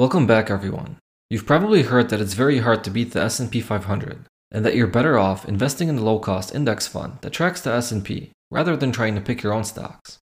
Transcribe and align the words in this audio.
Welcome 0.00 0.26
back 0.26 0.48
everyone. 0.48 0.96
You've 1.28 1.44
probably 1.44 1.82
heard 1.82 2.08
that 2.08 2.22
it's 2.22 2.32
very 2.32 2.60
hard 2.60 2.82
to 2.84 2.90
beat 2.90 3.12
the 3.12 3.20
S&P 3.20 3.60
500 3.60 4.24
and 4.50 4.64
that 4.64 4.74
you're 4.74 4.86
better 4.86 5.18
off 5.18 5.46
investing 5.46 5.90
in 5.90 5.96
the 5.96 6.02
low-cost 6.02 6.54
index 6.54 6.86
fund 6.86 7.18
that 7.20 7.34
tracks 7.34 7.60
the 7.60 7.70
S&P 7.70 8.30
rather 8.50 8.78
than 8.78 8.92
trying 8.92 9.14
to 9.14 9.20
pick 9.20 9.42
your 9.42 9.52
own 9.52 9.62
stocks. 9.62 10.16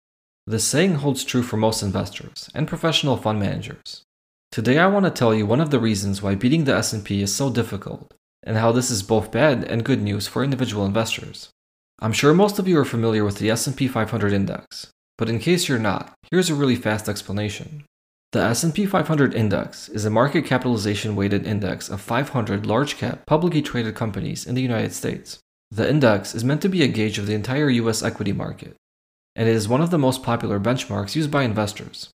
This 0.49 0.65
saying 0.65 0.97
holds 0.97 1.23
true 1.23 1.45
for 1.45 1.59
most 1.59 1.81
investors 1.81 2.51
and 2.57 2.67
professional 2.67 3.17
fund 3.17 3.39
managers. 3.39 4.03
Today 4.51 4.79
I 4.79 4.89
want 4.89 5.05
to 5.05 5.13
tell 5.13 5.33
you 5.33 5.47
one 5.47 5.61
of 5.61 5.71
the 5.71 5.79
reasons 5.79 6.21
why 6.23 6.35
beating 6.35 6.65
the 6.65 6.75
S&P 6.75 7.23
is 7.23 7.33
so 7.33 7.49
difficult 7.49 8.13
and 8.43 8.57
how 8.57 8.73
this 8.73 8.91
is 8.91 9.05
both 9.05 9.31
bad 9.31 9.63
and 9.63 9.85
good 9.85 10.03
news 10.03 10.27
for 10.27 10.43
individual 10.43 10.87
investors. 10.87 11.51
I'm 12.01 12.13
sure 12.13 12.35
most 12.35 12.59
of 12.59 12.67
you 12.67 12.77
are 12.81 12.85
familiar 12.85 13.25
with 13.25 13.39
the 13.39 13.51
S&P 13.51 13.87
500 13.87 14.33
index, 14.33 14.91
but 15.17 15.31
in 15.31 15.39
case 15.39 15.69
you're 15.69 15.79
not, 15.79 16.15
here's 16.33 16.51
a 16.51 16.57
really 16.57 16.75
fast 16.75 17.09
explanation. 17.09 17.85
The 18.33 18.43
S&P 18.43 18.85
500 18.85 19.33
index 19.33 19.89
is 19.89 20.05
a 20.05 20.11
market 20.11 20.45
capitalization 20.45 21.17
weighted 21.17 21.47
index 21.47 21.89
of 21.89 22.03
500 22.03 22.67
large 22.67 22.99
cap 22.99 23.25
publicly 23.25 23.63
traded 23.63 23.95
companies 23.95 24.47
in 24.47 24.55
the 24.55 24.61
United 24.61 24.93
States. 24.93 25.39
The 25.71 25.89
index 25.89 26.35
is 26.35 26.45
meant 26.45 26.61
to 26.61 26.69
be 26.69 26.83
a 26.83 26.89
gauge 26.89 27.19
of 27.19 27.27
the 27.27 27.33
entire 27.33 27.71
US 27.71 28.03
equity 28.03 28.33
market, 28.33 28.77
and 29.35 29.49
it 29.49 29.55
is 29.55 29.67
one 29.67 29.81
of 29.81 29.91
the 29.91 29.97
most 29.97 30.23
popular 30.23 30.61
benchmarks 30.61 31.17
used 31.17 31.31
by 31.31 31.43
investors. 31.43 32.11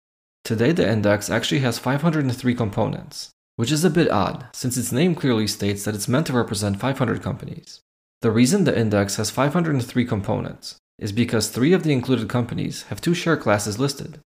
Today 0.45 0.73
the 0.73 0.87
index 0.87 1.31
actually 1.31 1.61
has 1.61 1.79
503 1.79 2.55
components, 2.57 3.31
which 3.57 3.73
is 3.73 3.83
a 3.83 3.89
bit 3.89 4.11
odd 4.11 4.49
since 4.53 4.77
its 4.77 4.93
name 4.93 5.15
clearly 5.15 5.47
states 5.47 5.85
that 5.85 5.95
it's 5.95 6.09
meant 6.09 6.27
to 6.27 6.35
represent 6.35 6.79
500 6.79 7.23
companies. 7.23 7.81
The 8.21 8.31
reason 8.31 8.65
the 8.65 8.79
index 8.79 9.17
has 9.17 9.31
503 9.31 10.05
components 10.05 10.77
is 10.99 11.11
because 11.11 11.49
three 11.49 11.73
of 11.73 11.85
the 11.85 11.93
included 11.93 12.29
companies 12.29 12.83
have 12.91 13.01
two 13.01 13.15
share 13.15 13.39
classes 13.39 13.79
listed. 13.79 14.19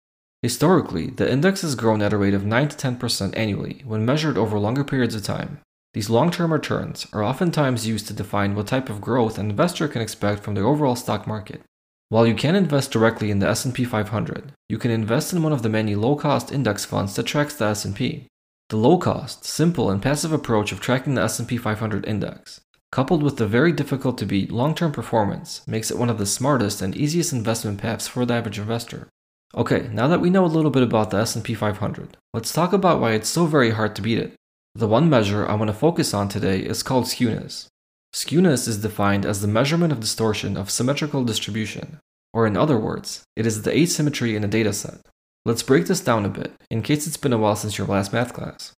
Historically, 0.42 1.08
the 1.10 1.32
index 1.32 1.62
has 1.62 1.76
grown 1.76 2.02
at 2.02 2.14
a 2.14 2.18
rate 2.18 2.34
of 2.34 2.46
9 2.46 2.70
to 2.70 2.76
10% 2.76 3.38
annually 3.38 3.82
when 3.86 4.06
measured 4.06 4.38
over 4.38 4.60
longer 4.60 4.84
periods 4.84 5.16
of 5.16 5.24
time. 5.24 5.60
These 5.94 6.10
long-term 6.10 6.52
returns 6.52 7.08
are 7.14 7.24
oftentimes 7.24 7.88
used 7.88 8.08
to 8.08 8.14
define 8.14 8.54
what 8.54 8.68
type 8.68 8.90
of 8.90 9.02
growth 9.02 9.38
an 9.38 9.50
investor 9.50 9.88
can 9.88 10.02
expect 10.02 10.44
from 10.44 10.56
the 10.56 10.62
overall 10.62 10.96
stock 10.96 11.26
market. 11.26 11.62
While 12.10 12.28
you 12.28 12.36
can 12.36 12.56
invest 12.56 12.92
directly 12.92 13.32
in 13.32 13.40
the 13.40 13.48
S&P 13.48 13.86
500, 13.86 14.52
you 14.70 14.78
can 14.78 14.92
invest 14.92 15.34
in 15.34 15.42
one 15.42 15.54
of 15.54 15.64
the 15.64 15.70
many 15.70 15.96
low-cost 15.96 16.52
index 16.52 16.86
funds 16.86 17.16
that 17.16 17.24
tracks 17.24 17.56
the 17.56 17.66
S&P. 17.66 18.28
The 18.70 18.78
low-cost, 18.78 19.46
simple, 19.46 19.90
and 19.90 20.02
passive 20.02 20.32
approach 20.32 20.72
of 20.72 20.80
tracking 20.80 21.16
the 21.16 21.24
S&P 21.24 21.58
500 21.58 22.06
index 22.06 22.62
coupled 22.96 23.22
with 23.22 23.36
the 23.36 23.46
very 23.46 23.74
difficult 23.74 24.18
to 24.18 24.26
beat 24.26 24.54
long 24.54 24.74
term 24.74 24.90
performance, 24.90 25.68
makes 25.68 25.92
it 25.92 25.98
one 25.98 26.10
of 26.10 26.18
the 26.18 26.26
smartest 26.26 26.82
and 26.82 26.96
easiest 26.96 27.34
investment 27.34 27.78
paths 27.78 28.08
for 28.08 28.26
the 28.26 28.34
average 28.34 28.58
investor. 28.58 29.10
Okay, 29.58 29.90
now 29.94 30.10
that 30.10 30.20
we 30.20 30.30
know 30.30 30.44
a 30.44 30.48
little 30.48 30.70
bit 30.70 30.84
about 30.84 31.12
the 31.12 31.18
S&P 31.18 31.54
500, 31.54 32.18
let's 32.34 32.52
talk 32.52 32.74
about 32.74 33.00
why 33.00 33.14
it's 33.14 33.30
so 33.30 33.46
very 33.46 33.72
hard 33.72 33.96
to 33.96 34.02
beat 34.02 34.18
it. 34.18 34.34
The 34.74 34.88
one 34.88 35.10
measure 35.10 35.48
I 35.48 35.56
want 35.56 35.70
to 35.70 35.74
focus 35.74 36.14
on 36.14 36.28
today 36.28 36.60
is 36.60 36.84
called 36.84 37.06
skewness. 37.06 37.68
Skewness 38.14 38.68
is 38.68 38.82
defined 38.82 39.26
as 39.26 39.40
the 39.42 39.48
measurement 39.48 39.94
of 39.94 40.02
distortion 40.02 40.58
of 40.58 40.70
symmetrical 40.70 41.24
distribution, 41.24 42.00
or 42.34 42.46
in 42.46 42.58
other 42.58 42.78
words, 42.78 43.24
it 43.38 43.46
is 43.46 43.62
the 43.62 43.72
asymmetry 43.72 44.36
in 44.36 44.44
a 44.44 44.50
dataset. 44.50 45.00
Let's 45.46 45.64
break 45.64 45.86
this 45.86 46.02
down 46.02 46.26
a 46.26 46.30
bit, 46.30 46.52
in 46.70 46.82
case 46.82 47.08
it's 47.08 47.16
been 47.16 47.32
a 47.32 47.38
while 47.38 47.56
since 47.56 47.78
your 47.78 47.88
last 47.88 48.12
math 48.12 48.34
class. 48.34 48.74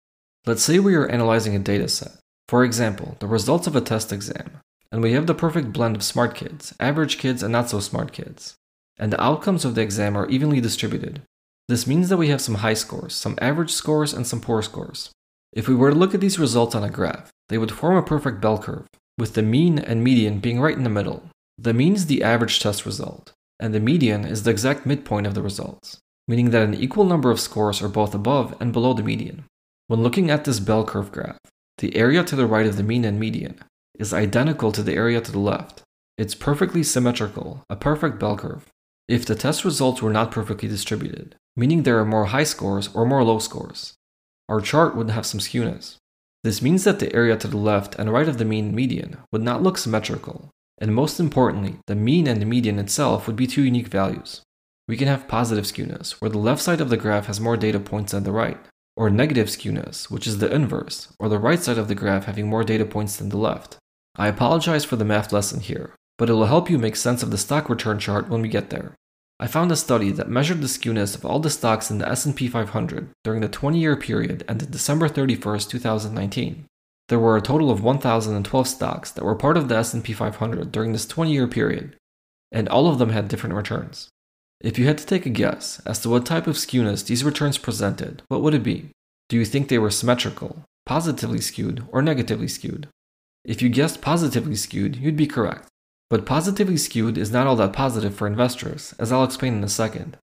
Let's 0.45 0.61
say 0.61 0.78
we 0.78 0.94
are 0.94 1.08
analyzing 1.08 1.55
a 1.55 1.59
dataset. 1.59 2.20
For 2.50 2.64
example, 2.64 3.17
the 3.20 3.28
results 3.28 3.66
of 3.66 3.75
a 3.75 3.81
test 3.81 4.14
exam, 4.14 4.59
and 4.92 5.02
we 5.02 5.14
have 5.14 5.25
the 5.25 5.33
perfect 5.33 5.73
blend 5.73 5.95
of 5.95 6.03
smart 6.03 6.36
kids, 6.36 6.75
average 6.80 7.17
kids, 7.17 7.42
and 7.42 7.52
not 7.52 7.67
so 7.67 7.80
smart 7.80 8.11
kids. 8.11 8.53
And 8.99 9.13
the 9.13 9.23
outcomes 9.23 9.63
of 9.63 9.75
the 9.75 9.81
exam 9.81 10.17
are 10.17 10.27
evenly 10.27 10.59
distributed. 10.59 11.21
This 11.67 11.85
means 11.85 12.09
that 12.09 12.17
we 12.17 12.29
have 12.29 12.41
some 12.41 12.55
high 12.55 12.73
scores, 12.73 13.13
some 13.13 13.37
average 13.41 13.71
scores, 13.71 14.13
and 14.13 14.25
some 14.25 14.41
poor 14.41 14.61
scores. 14.61 15.11
If 15.53 15.67
we 15.67 15.75
were 15.75 15.91
to 15.91 15.95
look 15.95 16.13
at 16.13 16.21
these 16.21 16.39
results 16.39 16.75
on 16.75 16.83
a 16.83 16.89
graph, 16.89 17.29
they 17.49 17.57
would 17.57 17.71
form 17.71 17.95
a 17.95 18.03
perfect 18.03 18.41
bell 18.41 18.57
curve, 18.57 18.87
with 19.17 19.33
the 19.33 19.41
mean 19.41 19.79
and 19.79 20.03
median 20.03 20.39
being 20.39 20.59
right 20.59 20.77
in 20.77 20.83
the 20.83 20.89
middle. 20.89 21.23
The 21.57 21.73
mean 21.73 21.93
is 21.93 22.05
the 22.05 22.23
average 22.23 22.59
test 22.59 22.86
result, 22.86 23.33
and 23.59 23.73
the 23.73 23.80
median 23.80 24.25
is 24.25 24.43
the 24.43 24.52
exact 24.52 24.86
midpoint 24.86 25.27
of 25.27 25.33
the 25.33 25.41
results, 25.41 25.97
meaning 26.27 26.52
that 26.52 26.63
an 26.63 26.73
equal 26.73 27.05
number 27.05 27.31
of 27.31 27.39
scores 27.39 27.81
are 27.81 27.89
both 27.89 28.13
above 28.13 28.55
and 28.59 28.71
below 28.71 28.93
the 28.93 29.03
median. 29.03 29.45
When 29.87 30.03
looking 30.03 30.30
at 30.30 30.43
this 30.43 30.59
bell 30.59 30.86
curve 30.86 31.11
graph, 31.11 31.37
the 31.80 31.95
area 31.95 32.23
to 32.23 32.36
the 32.36 32.47
right 32.47 32.65
of 32.65 32.77
the 32.77 32.83
mean 32.83 33.05
and 33.05 33.19
median 33.19 33.59
is 33.97 34.13
identical 34.13 34.71
to 34.71 34.83
the 34.83 34.93
area 34.93 35.21
to 35.21 35.31
the 35.31 35.39
left. 35.39 35.81
It's 36.17 36.36
perfectly 36.36 36.83
symmetrical, 36.83 37.63
a 37.69 37.75
perfect 37.75 38.19
bell 38.19 38.37
curve. 38.37 38.65
If 39.07 39.25
the 39.25 39.35
test 39.35 39.63
results 39.63 40.01
were 40.01 40.11
not 40.11 40.31
perfectly 40.31 40.67
distributed, 40.67 41.35
meaning 41.55 41.83
there 41.83 41.99
are 41.99 42.05
more 42.05 42.25
high 42.25 42.43
scores 42.43 42.89
or 42.93 43.05
more 43.05 43.23
low 43.23 43.39
scores, 43.39 43.93
our 44.49 44.59
chart 44.59 44.95
would 44.95 45.09
have 45.09 45.25
some 45.25 45.39
skewness. 45.39 45.95
This 46.43 46.61
means 46.61 46.83
that 46.83 46.99
the 46.99 47.13
area 47.15 47.37
to 47.37 47.47
the 47.47 47.57
left 47.57 47.95
and 47.95 48.11
right 48.11 48.27
of 48.27 48.37
the 48.37 48.45
mean 48.45 48.75
median 48.75 49.17
would 49.31 49.41
not 49.41 49.63
look 49.63 49.77
symmetrical, 49.77 50.49
and 50.77 50.93
most 50.93 51.19
importantly, 51.19 51.77
the 51.87 51.95
mean 51.95 52.27
and 52.27 52.41
the 52.41 52.45
median 52.45 52.79
itself 52.79 53.27
would 53.27 53.35
be 53.35 53.47
two 53.47 53.63
unique 53.63 53.87
values. 53.87 54.41
We 54.87 54.97
can 54.97 55.07
have 55.07 55.27
positive 55.27 55.65
skewness, 55.65 56.21
where 56.21 56.29
the 56.29 56.37
left 56.37 56.61
side 56.61 56.79
of 56.79 56.89
the 56.89 56.97
graph 56.97 57.25
has 57.25 57.41
more 57.41 57.57
data 57.57 57.79
points 57.79 58.11
than 58.11 58.23
the 58.23 58.31
right, 58.31 58.57
or 58.95 59.09
negative 59.09 59.47
skewness, 59.47 60.09
which 60.09 60.27
is 60.27 60.37
the 60.37 60.53
inverse, 60.53 61.13
or 61.19 61.27
the 61.27 61.39
right 61.39 61.61
side 61.61 61.77
of 61.77 61.87
the 61.87 61.95
graph 61.95 62.25
having 62.25 62.47
more 62.47 62.63
data 62.63 62.85
points 62.85 63.17
than 63.17 63.29
the 63.29 63.37
left. 63.37 63.77
I 64.15 64.27
apologize 64.27 64.85
for 64.85 64.95
the 64.95 65.05
math 65.05 65.33
lesson 65.33 65.59
here, 65.59 65.93
but 66.17 66.30
it 66.30 66.33
will 66.33 66.45
help 66.45 66.70
you 66.70 66.78
make 66.78 66.95
sense 66.95 67.23
of 67.23 67.32
the 67.32 67.38
stock 67.38 67.70
return 67.70 68.00
chart 68.00 68.30
when 68.30 68.42
we 68.42 68.48
get 68.48 68.70
there. 68.70 68.95
I 69.39 69.45
found 69.45 69.72
a 69.72 69.76
study 69.76 70.11
that 70.11 70.30
measured 70.30 70.61
the 70.61 70.67
skewness 70.67 71.16
of 71.16 71.23
all 71.23 71.39
the 71.39 71.52
stocks 71.52 71.92
in 71.92 72.00
the 72.00 72.10
S&P 72.10 72.48
500 72.48 73.10
during 73.23 73.42
the 73.42 73.50
20-year 73.50 73.95
period 73.95 74.44
ended 74.50 74.72
December 74.72 75.08
31, 75.08 75.60
2019. 75.60 76.66
There 77.10 77.20
were 77.20 77.38
a 77.38 77.42
total 77.42 77.70
of 77.70 77.83
1012 77.83 78.67
stocks 78.67 79.11
that 79.11 79.23
were 79.23 79.36
part 79.36 79.55
of 79.55 79.70
the 79.70 79.78
S&P 79.78 80.11
500 80.11 80.72
during 80.72 80.92
this 80.92 81.05
20-year 81.05 81.48
period, 81.48 81.95
and 82.52 82.67
all 82.67 82.88
of 82.88 82.98
them 82.98 83.10
had 83.10 83.28
different 83.28 83.55
returns. 83.55 84.10
If 84.60 84.80
you 84.80 84.88
had 84.88 84.98
to 84.98 85.05
take 85.05 85.28
a 85.28 85.30
guess 85.30 85.80
as 85.86 85.99
to 85.99 86.10
what 86.10 86.26
type 86.26 86.48
of 86.48 86.55
skewness 86.55 87.05
these 87.05 87.23
returns 87.23 87.60
presented, 87.60 88.23
what 88.28 88.42
would 88.42 88.55
it 88.55 88.64
be? 88.64 88.89
Do 89.30 89.38
you 89.38 89.45
think 89.45 89.67
they 89.67 89.78
were 89.78 89.92
symmetrical, 89.92 90.64
positively 90.88 91.42
skewed, 91.42 91.86
or 91.89 92.02
negatively 92.02 92.48
skewed? 92.48 92.88
If 93.45 93.61
you 93.61 93.70
guessed 93.70 94.02
positively 94.02 94.55
skewed, 94.55 94.95
you'd 94.95 95.16
be 95.16 95.28
correct. 95.28 95.67
But 96.09 96.25
positively 96.25 96.77
skewed 96.77 97.17
is 97.17 97.31
not 97.31 97.47
all 97.47 97.55
that 97.57 97.73
positive 97.73 98.15
for 98.15 98.27
investors, 98.27 98.95
as 98.97 99.11
I'll 99.11 99.25
explain 99.25 99.55
in 99.55 99.63
a 99.63 99.69
second. 99.69 100.17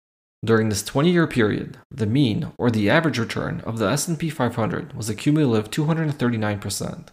During 0.43 0.69
this 0.69 0.83
20-year 0.83 1.27
period, 1.27 1.77
the 1.89 2.05
mean 2.05 2.51
or 2.57 2.71
the 2.71 2.89
average 2.89 3.19
return 3.19 3.61
of 3.61 3.77
the 3.77 3.89
S&P 3.89 4.29
500 4.29 4.93
was 4.93 5.09
a 5.09 5.15
cumulative 5.15 5.69
239%. 5.71 7.07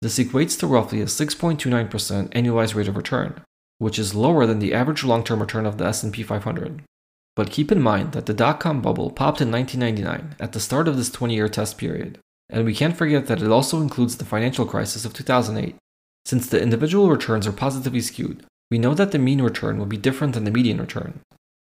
This 0.00 0.18
equates 0.18 0.58
to 0.58 0.66
roughly 0.66 1.00
a 1.00 1.06
6.29% 1.06 2.30
annualized 2.30 2.74
rate 2.74 2.88
of 2.88 2.96
return, 2.96 3.40
which 3.78 3.98
is 3.98 4.14
lower 4.14 4.46
than 4.46 4.58
the 4.58 4.74
average 4.74 5.04
long-term 5.04 5.40
return 5.40 5.66
of 5.66 5.78
the 5.78 5.86
S&P 5.86 6.22
500. 6.22 6.82
But 7.34 7.50
keep 7.50 7.72
in 7.72 7.80
mind 7.80 8.12
that 8.12 8.26
the 8.26 8.34
dot-com 8.34 8.82
bubble 8.82 9.10
popped 9.10 9.40
in 9.40 9.50
1999 9.50 10.36
at 10.38 10.52
the 10.52 10.60
start 10.60 10.86
of 10.88 10.96
this 10.96 11.10
20-year 11.10 11.48
test 11.48 11.78
period, 11.78 12.18
and 12.50 12.64
we 12.64 12.74
can't 12.74 12.96
forget 12.96 13.26
that 13.26 13.42
it 13.42 13.48
also 13.48 13.80
includes 13.80 14.16
the 14.16 14.24
financial 14.24 14.66
crisis 14.66 15.04
of 15.04 15.14
2008. 15.14 15.76
Since 16.24 16.48
the 16.48 16.62
individual 16.62 17.10
returns 17.10 17.46
are 17.46 17.52
positively 17.52 18.00
skewed, 18.00 18.44
we 18.70 18.78
know 18.78 18.94
that 18.94 19.12
the 19.12 19.18
mean 19.18 19.42
return 19.42 19.78
will 19.78 19.86
be 19.86 19.96
different 19.96 20.34
than 20.34 20.44
the 20.44 20.50
median 20.50 20.78
return. 20.78 21.20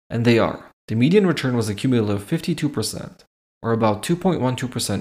And 0.09 0.25
they 0.25 0.37
are. 0.37 0.69
The 0.87 0.95
median 0.95 1.25
return 1.25 1.55
was 1.55 1.69
a 1.69 1.75
cumulative 1.75 2.27
52%, 2.27 3.23
or 3.61 3.71
about 3.71 4.03
2.12% 4.03 4.39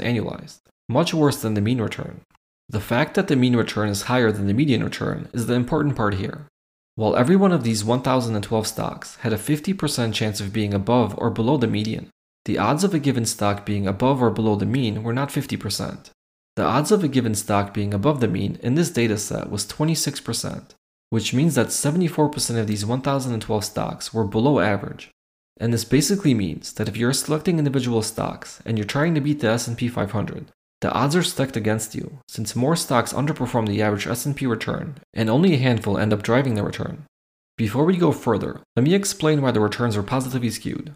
annualized, 0.02 0.58
much 0.88 1.12
worse 1.12 1.40
than 1.42 1.54
the 1.54 1.60
mean 1.60 1.80
return. 1.80 2.20
The 2.68 2.80
fact 2.80 3.14
that 3.14 3.28
the 3.28 3.36
mean 3.36 3.56
return 3.56 3.88
is 3.88 4.02
higher 4.02 4.30
than 4.30 4.46
the 4.46 4.54
median 4.54 4.84
return 4.84 5.28
is 5.32 5.46
the 5.46 5.54
important 5.54 5.96
part 5.96 6.14
here. 6.14 6.46
While 6.96 7.16
every 7.16 7.36
one 7.36 7.52
of 7.52 7.64
these 7.64 7.84
1012 7.84 8.66
stocks 8.66 9.16
had 9.16 9.32
a 9.32 9.38
50% 9.38 10.12
chance 10.12 10.40
of 10.40 10.52
being 10.52 10.74
above 10.74 11.14
or 11.16 11.30
below 11.30 11.56
the 11.56 11.66
median, 11.66 12.10
the 12.44 12.58
odds 12.58 12.84
of 12.84 12.92
a 12.92 12.98
given 12.98 13.24
stock 13.24 13.64
being 13.64 13.86
above 13.86 14.22
or 14.22 14.30
below 14.30 14.56
the 14.56 14.66
mean 14.66 15.02
were 15.02 15.12
not 15.12 15.30
50%. 15.30 16.10
The 16.58 16.64
odds 16.64 16.90
of 16.90 17.04
a 17.04 17.08
given 17.08 17.36
stock 17.36 17.72
being 17.72 17.94
above 17.94 18.18
the 18.18 18.26
mean 18.26 18.58
in 18.64 18.74
this 18.74 18.90
dataset 18.90 19.48
was 19.48 19.64
26%, 19.64 20.74
which 21.08 21.32
means 21.32 21.54
that 21.54 21.68
74% 21.68 22.58
of 22.58 22.66
these 22.66 22.84
1012 22.84 23.64
stocks 23.64 24.12
were 24.12 24.24
below 24.24 24.58
average. 24.58 25.08
And 25.60 25.72
this 25.72 25.84
basically 25.84 26.34
means 26.34 26.72
that 26.72 26.88
if 26.88 26.96
you're 26.96 27.12
selecting 27.12 27.60
individual 27.60 28.02
stocks 28.02 28.60
and 28.66 28.76
you're 28.76 28.84
trying 28.84 29.14
to 29.14 29.20
beat 29.20 29.38
the 29.38 29.50
S&P 29.50 29.86
500, 29.86 30.46
the 30.80 30.90
odds 30.90 31.14
are 31.14 31.22
stacked 31.22 31.56
against 31.56 31.94
you, 31.94 32.18
since 32.26 32.56
more 32.56 32.74
stocks 32.74 33.12
underperform 33.12 33.68
the 33.68 33.80
average 33.80 34.08
S&P 34.08 34.44
return, 34.44 34.96
and 35.14 35.30
only 35.30 35.54
a 35.54 35.58
handful 35.58 35.96
end 35.96 36.12
up 36.12 36.24
driving 36.24 36.54
the 36.54 36.64
return. 36.64 37.04
Before 37.56 37.84
we 37.84 37.96
go 37.96 38.10
further, 38.10 38.62
let 38.74 38.82
me 38.82 38.94
explain 38.94 39.42
why 39.42 39.52
the 39.52 39.60
returns 39.60 39.96
are 39.96 40.02
positively 40.02 40.50
skewed. 40.50 40.92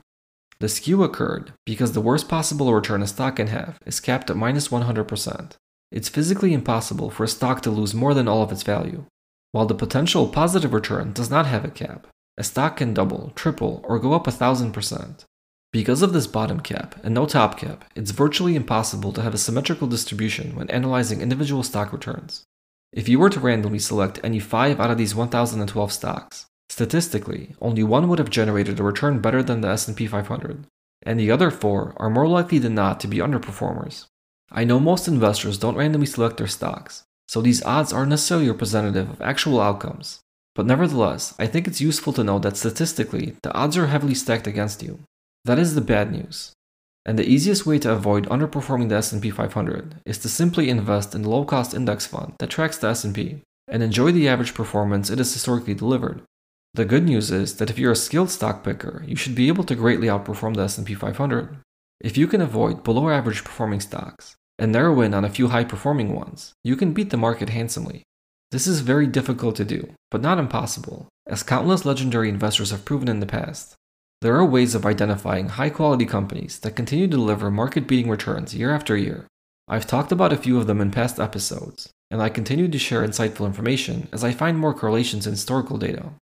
The 0.62 0.68
skew 0.68 1.02
occurred 1.02 1.54
because 1.66 1.90
the 1.90 2.00
worst 2.00 2.28
possible 2.28 2.72
return 2.72 3.02
a 3.02 3.08
stock 3.08 3.34
can 3.34 3.48
have 3.48 3.80
is 3.84 3.98
capped 3.98 4.30
at 4.30 4.36
minus 4.36 4.68
100%. 4.68 5.56
It's 5.90 6.08
physically 6.08 6.54
impossible 6.54 7.10
for 7.10 7.24
a 7.24 7.28
stock 7.28 7.62
to 7.62 7.70
lose 7.72 7.96
more 7.96 8.14
than 8.14 8.28
all 8.28 8.42
of 8.44 8.52
its 8.52 8.62
value, 8.62 9.06
while 9.50 9.66
the 9.66 9.74
potential 9.74 10.28
positive 10.28 10.72
return 10.72 11.12
does 11.14 11.28
not 11.28 11.46
have 11.46 11.64
a 11.64 11.68
cap. 11.68 12.06
A 12.38 12.44
stock 12.44 12.76
can 12.76 12.94
double, 12.94 13.32
triple, 13.34 13.84
or 13.88 13.98
go 13.98 14.12
up 14.12 14.28
a 14.28 14.30
thousand 14.30 14.70
percent. 14.70 15.24
Because 15.72 16.00
of 16.00 16.12
this 16.12 16.28
bottom 16.28 16.60
cap 16.60 16.94
and 17.02 17.12
no 17.12 17.26
top 17.26 17.58
cap, 17.58 17.84
it's 17.96 18.12
virtually 18.12 18.54
impossible 18.54 19.12
to 19.14 19.22
have 19.22 19.34
a 19.34 19.38
symmetrical 19.38 19.88
distribution 19.88 20.54
when 20.54 20.70
analyzing 20.70 21.20
individual 21.20 21.64
stock 21.64 21.92
returns. 21.92 22.44
If 22.92 23.08
you 23.08 23.18
were 23.18 23.30
to 23.30 23.40
randomly 23.40 23.80
select 23.80 24.20
any 24.22 24.38
5 24.38 24.78
out 24.78 24.92
of 24.92 24.98
these 24.98 25.16
1012 25.16 25.90
stocks, 25.90 26.46
statistically, 26.72 27.54
only 27.60 27.82
one 27.82 28.08
would 28.08 28.18
have 28.18 28.30
generated 28.30 28.80
a 28.80 28.82
return 28.82 29.20
better 29.20 29.42
than 29.42 29.60
the 29.60 29.68
S&P 29.68 30.06
500, 30.06 30.64
and 31.02 31.20
the 31.20 31.30
other 31.30 31.50
4 31.50 31.92
are 31.98 32.08
more 32.08 32.26
likely 32.26 32.58
than 32.58 32.74
not 32.74 32.98
to 33.00 33.06
be 33.06 33.18
underperformers. 33.18 34.06
I 34.50 34.64
know 34.64 34.80
most 34.80 35.06
investors 35.06 35.58
don't 35.58 35.76
randomly 35.76 36.06
select 36.06 36.38
their 36.38 36.46
stocks, 36.46 37.02
so 37.28 37.42
these 37.42 37.62
odds 37.64 37.92
aren't 37.92 38.08
necessarily 38.08 38.48
representative 38.48 39.10
of 39.10 39.20
actual 39.20 39.60
outcomes. 39.60 40.20
But 40.54 40.64
nevertheless, 40.64 41.34
I 41.38 41.46
think 41.46 41.68
it's 41.68 41.82
useful 41.82 42.14
to 42.14 42.24
know 42.24 42.38
that 42.38 42.56
statistically, 42.56 43.36
the 43.42 43.52
odds 43.52 43.76
are 43.76 43.88
heavily 43.88 44.14
stacked 44.14 44.46
against 44.46 44.82
you. 44.82 45.00
That 45.44 45.58
is 45.58 45.74
the 45.74 45.82
bad 45.82 46.10
news. 46.10 46.52
And 47.04 47.18
the 47.18 47.28
easiest 47.28 47.66
way 47.66 47.80
to 47.80 47.92
avoid 47.92 48.30
underperforming 48.30 48.88
the 48.88 48.96
S&P 48.96 49.28
500 49.28 49.96
is 50.06 50.16
to 50.18 50.28
simply 50.30 50.70
invest 50.70 51.14
in 51.14 51.20
the 51.20 51.28
low-cost 51.28 51.74
index 51.74 52.06
fund 52.06 52.32
that 52.38 52.48
tracks 52.48 52.78
the 52.78 52.88
S&P 52.88 53.42
and 53.68 53.82
enjoy 53.82 54.10
the 54.12 54.26
average 54.26 54.54
performance 54.54 55.10
it 55.10 55.18
has 55.18 55.34
historically 55.34 55.74
delivered. 55.74 56.22
The 56.74 56.86
good 56.86 57.04
news 57.04 57.30
is 57.30 57.56
that 57.56 57.68
if 57.68 57.78
you're 57.78 57.92
a 57.92 57.96
skilled 57.96 58.30
stock 58.30 58.64
picker, 58.64 59.04
you 59.06 59.14
should 59.14 59.34
be 59.34 59.48
able 59.48 59.64
to 59.64 59.74
greatly 59.74 60.06
outperform 60.06 60.56
the 60.56 60.62
S&P 60.62 60.94
500. 60.94 61.58
If 62.00 62.16
you 62.16 62.26
can 62.26 62.40
avoid 62.40 62.82
below 62.82 63.10
average 63.10 63.44
performing 63.44 63.80
stocks, 63.80 64.36
and 64.58 64.72
narrow 64.72 65.02
in 65.02 65.12
on 65.12 65.24
a 65.24 65.30
few 65.30 65.48
high 65.48 65.64
performing 65.64 66.14
ones, 66.14 66.54
you 66.64 66.76
can 66.76 66.94
beat 66.94 67.10
the 67.10 67.18
market 67.18 67.50
handsomely. 67.50 68.04
This 68.52 68.66
is 68.66 68.80
very 68.80 69.06
difficult 69.06 69.56
to 69.56 69.66
do, 69.66 69.92
but 70.10 70.22
not 70.22 70.38
impossible, 70.38 71.08
as 71.26 71.42
countless 71.42 71.84
legendary 71.84 72.30
investors 72.30 72.70
have 72.70 72.84
proven 72.86 73.08
in 73.08 73.20
the 73.20 73.26
past. 73.26 73.74
There 74.22 74.36
are 74.36 74.44
ways 74.44 74.74
of 74.74 74.86
identifying 74.86 75.50
high 75.50 75.70
quality 75.70 76.06
companies 76.06 76.58
that 76.60 76.76
continue 76.76 77.06
to 77.06 77.16
deliver 77.16 77.50
market 77.50 77.86
beating 77.86 78.08
returns 78.08 78.54
year 78.54 78.72
after 78.72 78.96
year. 78.96 79.26
I've 79.68 79.86
talked 79.86 80.12
about 80.12 80.32
a 80.32 80.38
few 80.38 80.58
of 80.58 80.66
them 80.66 80.80
in 80.80 80.90
past 80.90 81.20
episodes, 81.20 81.90
and 82.10 82.22
I 82.22 82.28
continue 82.28 82.68
to 82.68 82.78
share 82.78 83.06
insightful 83.06 83.46
information 83.46 84.08
as 84.10 84.24
I 84.24 84.32
find 84.32 84.56
more 84.56 84.72
correlations 84.72 85.26
in 85.26 85.32
historical 85.32 85.76
data. 85.76 86.12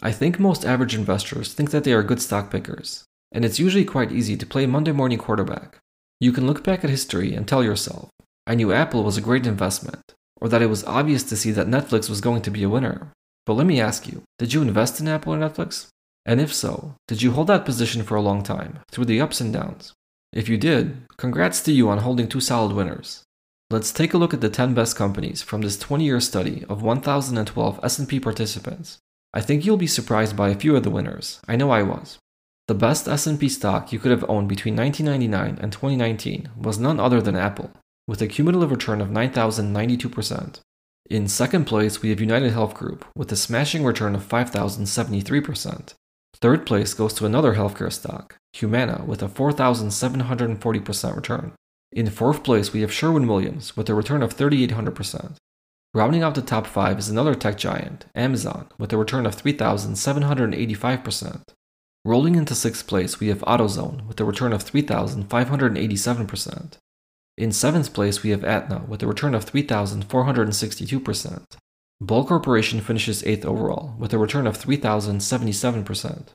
I 0.00 0.12
think 0.12 0.38
most 0.38 0.64
average 0.64 0.94
investors 0.94 1.52
think 1.52 1.70
that 1.70 1.84
they 1.84 1.92
are 1.92 2.02
good 2.02 2.20
stock 2.22 2.50
pickers, 2.50 3.04
and 3.32 3.44
it's 3.44 3.58
usually 3.58 3.84
quite 3.84 4.12
easy 4.12 4.36
to 4.36 4.46
play 4.46 4.66
Monday 4.66 4.92
morning 4.92 5.18
quarterback 5.18 5.78
you 6.20 6.32
can 6.32 6.46
look 6.46 6.64
back 6.64 6.82
at 6.82 6.90
history 6.90 7.34
and 7.34 7.46
tell 7.46 7.62
yourself, 7.62 8.10
I 8.46 8.56
knew 8.56 8.72
Apple 8.72 9.04
was 9.04 9.16
a 9.16 9.22
great 9.22 9.46
investment, 9.46 10.14
or 10.40 10.48
that 10.48 10.62
it 10.62 10.66
was 10.66 10.84
obvious 10.84 11.22
to 11.24 11.36
see 11.36 11.52
that 11.52 11.68
Netflix 11.68 12.10
was 12.10 12.20
going 12.20 12.42
to 12.42 12.50
be 12.50 12.64
a 12.64 12.68
winner. 12.68 13.12
But 13.46 13.54
let 13.54 13.66
me 13.66 13.80
ask 13.80 14.08
you, 14.08 14.22
did 14.38 14.52
you 14.52 14.62
invest 14.62 15.00
in 15.00 15.06
Apple 15.06 15.34
or 15.34 15.38
Netflix? 15.38 15.88
And 16.26 16.40
if 16.40 16.52
so, 16.52 16.96
did 17.06 17.22
you 17.22 17.32
hold 17.32 17.46
that 17.46 17.64
position 17.64 18.02
for 18.02 18.16
a 18.16 18.20
long 18.20 18.42
time, 18.42 18.80
through 18.90 19.04
the 19.04 19.20
ups 19.20 19.40
and 19.40 19.52
downs? 19.52 19.92
If 20.32 20.48
you 20.48 20.58
did, 20.58 21.02
congrats 21.16 21.62
to 21.62 21.72
you 21.72 21.88
on 21.88 21.98
holding 21.98 22.28
two 22.28 22.40
solid 22.40 22.74
winners. 22.74 23.22
Let's 23.70 23.92
take 23.92 24.12
a 24.12 24.18
look 24.18 24.34
at 24.34 24.40
the 24.40 24.50
10 24.50 24.74
best 24.74 24.96
companies 24.96 25.40
from 25.40 25.60
this 25.60 25.76
20-year 25.76 26.20
study 26.20 26.64
of 26.68 26.82
1012 26.82 27.80
S&P 27.82 28.18
participants. 28.18 28.98
I 29.34 29.40
think 29.40 29.64
you'll 29.64 29.76
be 29.76 29.86
surprised 29.86 30.36
by 30.36 30.48
a 30.48 30.54
few 30.54 30.74
of 30.76 30.82
the 30.82 30.90
winners. 30.90 31.40
I 31.46 31.56
know 31.56 31.70
I 31.70 31.82
was. 31.82 32.18
The 32.66 32.74
best 32.74 33.08
S&P 33.08 33.48
stock 33.48 33.92
you 33.92 33.98
could 33.98 34.10
have 34.10 34.28
owned 34.28 34.48
between 34.48 34.76
1999 34.76 35.58
and 35.62 35.72
2019 35.72 36.50
was 36.56 36.78
none 36.78 37.00
other 37.00 37.20
than 37.20 37.36
Apple, 37.36 37.70
with 38.06 38.20
a 38.22 38.26
cumulative 38.26 38.70
return 38.70 39.00
of 39.00 39.08
9,092%. 39.08 40.60
In 41.10 41.28
second 41.28 41.64
place, 41.64 42.02
we 42.02 42.10
have 42.10 42.20
United 42.20 42.52
Health 42.52 42.74
Group, 42.74 43.06
with 43.16 43.32
a 43.32 43.36
smashing 43.36 43.84
return 43.84 44.14
of 44.14 44.28
5,073%. 44.28 45.94
Third 46.34 46.66
place 46.66 46.92
goes 46.92 47.14
to 47.14 47.24
another 47.26 47.54
healthcare 47.54 47.92
stock, 47.92 48.36
Humana, 48.52 49.02
with 49.06 49.22
a 49.22 49.28
4,740% 49.28 51.16
return. 51.16 51.52
In 51.90 52.10
fourth 52.10 52.42
place, 52.44 52.72
we 52.72 52.82
have 52.82 52.92
Sherwin 52.92 53.26
Williams, 53.26 53.76
with 53.76 53.88
a 53.88 53.94
return 53.94 54.22
of 54.22 54.36
3,800%. 54.36 55.36
Rounding 55.94 56.22
out 56.22 56.34
the 56.34 56.42
top 56.42 56.66
five 56.66 56.98
is 56.98 57.08
another 57.08 57.34
tech 57.34 57.56
giant, 57.56 58.04
Amazon, 58.14 58.68
with 58.78 58.92
a 58.92 58.98
return 58.98 59.24
of 59.24 59.34
3,785%. 59.36 61.44
Rolling 62.04 62.34
into 62.36 62.54
sixth 62.54 62.86
place, 62.86 63.18
we 63.20 63.28
have 63.28 63.40
AutoZone 63.40 64.06
with 64.06 64.20
a 64.20 64.24
return 64.24 64.52
of 64.52 64.62
3,587%. 64.64 66.76
In 67.36 67.52
seventh 67.52 67.94
place, 67.94 68.22
we 68.22 68.30
have 68.30 68.44
Aetna 68.44 68.84
with 68.88 69.02
a 69.02 69.06
return 69.06 69.34
of 69.34 69.46
3,462%. 69.46 71.44
Ball 72.00 72.24
Corporation 72.24 72.80
finishes 72.80 73.24
eighth 73.24 73.44
overall 73.44 73.94
with 73.98 74.12
a 74.12 74.18
return 74.18 74.46
of 74.46 74.56
3,077%. 74.58 76.26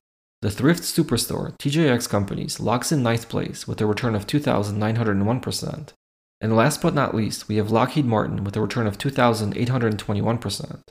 The 0.41 0.51
thrift 0.51 0.83
superstore 0.83 1.57
TJX 1.57 2.09
Companies 2.09 2.59
locks 2.59 2.91
in 2.91 3.01
ninth 3.01 3.29
place 3.29 3.65
with 3.67 3.79
a 3.79 3.85
return 3.85 4.15
of 4.15 4.27
2,901%. 4.27 5.93
And 6.43 6.57
last 6.57 6.81
but 6.81 6.93
not 6.93 7.15
least, 7.15 7.47
we 7.47 7.55
have 7.55 7.71
Lockheed 7.71 8.03
Martin 8.03 8.43
with 8.43 8.57
a 8.57 8.61
return 8.61 8.85
of 8.85 8.97
2,821%. 8.97 10.81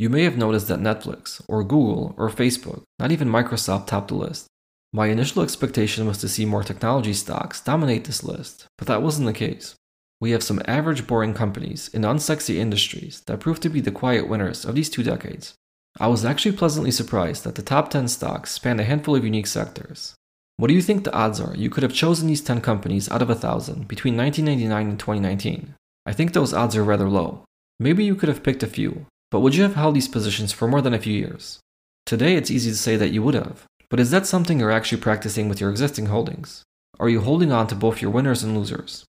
You 0.00 0.10
may 0.10 0.24
have 0.24 0.36
noticed 0.36 0.66
that 0.66 0.80
Netflix, 0.80 1.40
or 1.46 1.62
Google, 1.62 2.12
or 2.18 2.28
Facebook, 2.28 2.82
not 2.98 3.12
even 3.12 3.28
Microsoft 3.28 3.86
topped 3.86 4.08
the 4.08 4.16
list. 4.16 4.48
My 4.92 5.06
initial 5.06 5.42
expectation 5.42 6.08
was 6.08 6.18
to 6.18 6.28
see 6.28 6.44
more 6.44 6.64
technology 6.64 7.12
stocks 7.12 7.60
dominate 7.60 8.06
this 8.06 8.24
list, 8.24 8.66
but 8.76 8.88
that 8.88 9.00
wasn't 9.00 9.26
the 9.26 9.32
case. 9.32 9.76
We 10.20 10.32
have 10.32 10.42
some 10.42 10.60
average 10.64 11.06
boring 11.06 11.34
companies 11.34 11.86
in 11.94 12.02
unsexy 12.02 12.56
industries 12.56 13.22
that 13.28 13.38
proved 13.38 13.62
to 13.62 13.68
be 13.68 13.80
the 13.80 13.92
quiet 13.92 14.28
winners 14.28 14.64
of 14.64 14.74
these 14.74 14.90
two 14.90 15.04
decades. 15.04 15.54
I 16.00 16.08
was 16.08 16.24
actually 16.24 16.56
pleasantly 16.56 16.90
surprised 16.90 17.44
that 17.44 17.54
the 17.54 17.62
top 17.62 17.90
10 17.90 18.08
stocks 18.08 18.50
span 18.50 18.80
a 18.80 18.82
handful 18.82 19.14
of 19.14 19.24
unique 19.24 19.46
sectors. 19.46 20.15
What 20.58 20.68
do 20.68 20.74
you 20.74 20.80
think 20.80 21.04
the 21.04 21.12
odds 21.12 21.38
are 21.38 21.54
you 21.54 21.68
could 21.68 21.82
have 21.82 21.92
chosen 21.92 22.28
these 22.28 22.40
10 22.40 22.62
companies 22.62 23.10
out 23.10 23.20
of 23.20 23.28
a 23.28 23.34
thousand 23.34 23.88
between 23.88 24.16
1999 24.16 24.88
and 24.88 24.98
2019? 24.98 25.74
I 26.06 26.12
think 26.14 26.32
those 26.32 26.54
odds 26.54 26.74
are 26.74 26.82
rather 26.82 27.10
low. 27.10 27.44
Maybe 27.78 28.04
you 28.04 28.14
could 28.14 28.30
have 28.30 28.42
picked 28.42 28.62
a 28.62 28.66
few, 28.66 29.04
but 29.30 29.40
would 29.40 29.54
you 29.54 29.64
have 29.64 29.74
held 29.74 29.94
these 29.94 30.08
positions 30.08 30.52
for 30.52 30.66
more 30.66 30.80
than 30.80 30.94
a 30.94 30.98
few 30.98 31.12
years? 31.12 31.60
Today, 32.06 32.36
it's 32.36 32.50
easy 32.50 32.70
to 32.70 32.76
say 32.76 32.96
that 32.96 33.10
you 33.10 33.22
would 33.22 33.34
have, 33.34 33.64
but 33.90 34.00
is 34.00 34.10
that 34.12 34.26
something 34.26 34.58
you're 34.58 34.70
actually 34.70 35.02
practicing 35.02 35.50
with 35.50 35.60
your 35.60 35.68
existing 35.68 36.06
holdings? 36.06 36.62
Are 36.98 37.10
you 37.10 37.20
holding 37.20 37.52
on 37.52 37.66
to 37.66 37.74
both 37.74 38.00
your 38.00 38.10
winners 38.10 38.42
and 38.42 38.56
losers? 38.56 39.04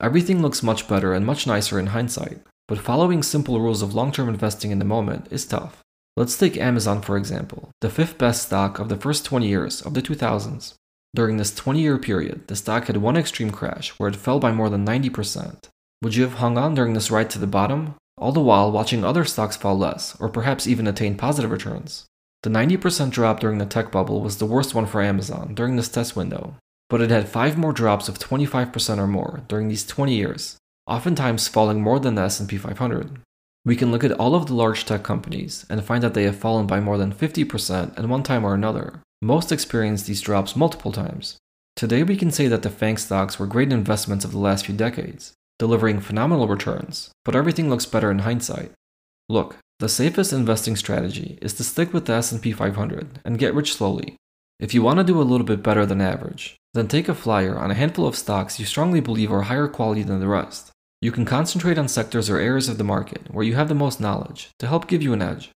Everything 0.00 0.42
looks 0.42 0.62
much 0.62 0.86
better 0.86 1.12
and 1.12 1.26
much 1.26 1.44
nicer 1.44 1.80
in 1.80 1.88
hindsight, 1.88 2.38
but 2.68 2.78
following 2.78 3.24
simple 3.24 3.58
rules 3.58 3.82
of 3.82 3.94
long 3.94 4.12
term 4.12 4.28
investing 4.28 4.70
in 4.70 4.78
the 4.78 4.84
moment 4.84 5.26
is 5.32 5.44
tough. 5.44 5.82
Let's 6.16 6.38
take 6.38 6.56
Amazon 6.56 7.02
for 7.02 7.16
example, 7.16 7.70
the 7.80 7.90
fifth 7.90 8.16
best 8.16 8.44
stock 8.44 8.78
of 8.78 8.88
the 8.88 8.96
first 8.96 9.24
20 9.24 9.48
years 9.48 9.82
of 9.82 9.94
the 9.94 10.02
2000s. 10.02 10.74
During 11.14 11.36
this 11.36 11.54
20 11.54 11.80
year 11.80 11.96
period, 11.96 12.48
the 12.48 12.56
stock 12.56 12.88
had 12.88 12.96
one 12.96 13.16
extreme 13.16 13.50
crash 13.50 13.90
where 13.90 14.08
it 14.08 14.16
fell 14.16 14.40
by 14.40 14.50
more 14.50 14.68
than 14.68 14.84
90%. 14.84 15.68
Would 16.02 16.16
you 16.16 16.24
have 16.24 16.34
hung 16.34 16.58
on 16.58 16.74
during 16.74 16.92
this 16.92 17.10
ride 17.10 17.30
to 17.30 17.38
the 17.38 17.46
bottom, 17.46 17.94
all 18.18 18.32
the 18.32 18.40
while 18.40 18.70
watching 18.70 19.04
other 19.04 19.24
stocks 19.24 19.56
fall 19.56 19.78
less, 19.78 20.16
or 20.20 20.28
perhaps 20.28 20.66
even 20.66 20.86
attain 20.86 21.16
positive 21.16 21.50
returns. 21.50 22.04
The 22.42 22.50
90% 22.50 23.10
drop 23.10 23.40
during 23.40 23.58
the 23.58 23.66
tech 23.66 23.90
bubble 23.90 24.20
was 24.20 24.38
the 24.38 24.46
worst 24.46 24.74
one 24.74 24.86
for 24.86 25.00
Amazon 25.00 25.54
during 25.54 25.76
this 25.76 25.88
test 25.88 26.16
window, 26.16 26.56
but 26.90 27.00
it 27.00 27.10
had 27.10 27.28
five 27.28 27.56
more 27.56 27.72
drops 27.72 28.08
of 28.08 28.18
25% 28.18 28.98
or 28.98 29.06
more 29.06 29.42
during 29.48 29.68
these 29.68 29.86
20 29.86 30.14
years, 30.14 30.58
oftentimes 30.86 31.48
falling 31.48 31.80
more 31.80 31.98
than 31.98 32.16
the 32.16 32.22
S&P 32.22 32.58
500. 32.58 33.20
We 33.66 33.76
can 33.76 33.90
look 33.90 34.04
at 34.04 34.12
all 34.12 34.34
of 34.34 34.46
the 34.46 34.54
large 34.54 34.84
tech 34.84 35.02
companies 35.02 35.64
and 35.70 35.82
find 35.82 36.02
that 36.02 36.12
they 36.12 36.24
have 36.24 36.36
fallen 36.36 36.66
by 36.66 36.80
more 36.80 36.98
than 36.98 37.14
50% 37.14 37.98
at 37.98 38.08
one 38.08 38.22
time 38.22 38.44
or 38.44 38.54
another. 38.54 39.00
Most 39.22 39.50
experienced 39.50 40.06
these 40.06 40.20
drops 40.20 40.54
multiple 40.54 40.92
times. 40.92 41.38
Today 41.74 42.02
we 42.02 42.16
can 42.16 42.30
say 42.30 42.46
that 42.46 42.62
the 42.62 42.68
FANG 42.68 42.98
stocks 42.98 43.38
were 43.38 43.46
great 43.46 43.72
investments 43.72 44.24
of 44.24 44.32
the 44.32 44.38
last 44.38 44.66
few 44.66 44.74
decades, 44.74 45.32
delivering 45.58 46.00
phenomenal 46.00 46.46
returns, 46.46 47.10
but 47.24 47.34
everything 47.34 47.70
looks 47.70 47.86
better 47.86 48.10
in 48.10 48.20
hindsight. 48.20 48.72
Look, 49.30 49.56
the 49.78 49.88
safest 49.88 50.32
investing 50.32 50.76
strategy 50.76 51.38
is 51.40 51.54
to 51.54 51.64
stick 51.64 51.94
with 51.94 52.04
the 52.04 52.12
S&P 52.12 52.52
500 52.52 53.20
and 53.24 53.38
get 53.38 53.54
rich 53.54 53.74
slowly. 53.74 54.16
If 54.60 54.74
you 54.74 54.82
want 54.82 54.98
to 54.98 55.04
do 55.04 55.20
a 55.20 55.24
little 55.24 55.46
bit 55.46 55.62
better 55.62 55.86
than 55.86 56.02
average, 56.02 56.56
then 56.74 56.86
take 56.86 57.08
a 57.08 57.14
flyer 57.14 57.58
on 57.58 57.70
a 57.70 57.74
handful 57.74 58.06
of 58.06 58.14
stocks 58.14 58.60
you 58.60 58.66
strongly 58.66 59.00
believe 59.00 59.32
are 59.32 59.42
higher 59.42 59.68
quality 59.68 60.02
than 60.02 60.20
the 60.20 60.28
rest. 60.28 60.70
You 61.04 61.12
can 61.12 61.26
concentrate 61.26 61.76
on 61.76 61.86
sectors 61.86 62.30
or 62.30 62.38
areas 62.38 62.66
of 62.66 62.78
the 62.78 62.82
market 62.82 63.30
where 63.30 63.44
you 63.44 63.56
have 63.56 63.68
the 63.68 63.74
most 63.74 64.00
knowledge 64.00 64.48
to 64.58 64.66
help 64.66 64.88
give 64.88 65.02
you 65.02 65.12
an 65.12 65.20
edge. 65.20 65.50